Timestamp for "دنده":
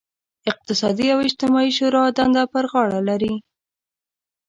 2.17-2.43